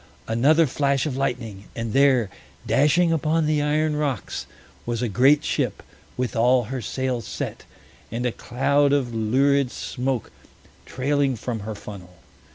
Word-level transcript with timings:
Another 0.27 0.65
flash 0.65 1.05
of 1.05 1.15
lightning, 1.15 1.65
and 1.75 1.93
there, 1.93 2.31
dashing 2.65 3.11
upon 3.13 3.45
the 3.45 3.61
iron 3.61 3.95
rocks, 3.95 4.47
was 4.83 5.03
a 5.03 5.07
great 5.07 5.43
ship, 5.43 5.83
with 6.17 6.35
all 6.35 6.63
her 6.63 6.81
sails 6.81 7.27
set, 7.27 7.65
and 8.11 8.25
a 8.25 8.31
cloud 8.31 8.93
of 8.93 9.13
lurid 9.13 9.69
smoke 9.69 10.31
trailing 10.87 11.35
from 11.35 11.59
her 11.59 11.75
funnel. 11.75 12.15